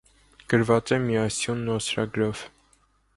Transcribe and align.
Գրված 0.53 0.93
է 0.95 0.99
միասյուն, 1.03 1.61
նոսրագրով։ 1.69 2.43